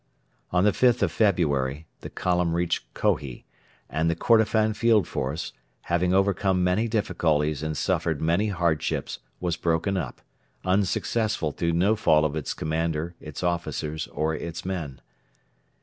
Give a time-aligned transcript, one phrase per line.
[0.49, 3.45] On the 5th of February the column reached Kohi,
[3.87, 9.97] and the Kordofan Field Force, having overcome many difficulties and suffered many hardships, was broken
[9.97, 10.19] up,
[10.65, 15.01] unsuccessful through no fault of its commander, its officers, or its men.